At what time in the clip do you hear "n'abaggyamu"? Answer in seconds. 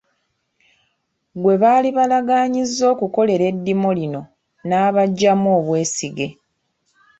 4.67-5.47